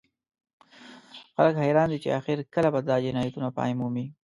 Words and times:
خلک 1.35 1.55
حیران 1.65 1.87
دي 1.91 1.97
چې 2.03 2.09
اخر 2.19 2.37
کله 2.53 2.69
به 2.73 2.79
دا 2.89 2.95
جنایتونه 3.05 3.47
پای 3.57 3.71
مومي 3.79 4.05